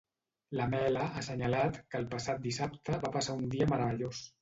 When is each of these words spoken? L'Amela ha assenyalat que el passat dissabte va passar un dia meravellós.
L'Amela 0.59 1.03
ha 1.09 1.21
assenyalat 1.21 1.79
que 1.83 2.01
el 2.01 2.09
passat 2.17 2.43
dissabte 2.49 3.01
va 3.07 3.15
passar 3.19 3.41
un 3.45 3.49
dia 3.57 3.73
meravellós. 3.77 4.29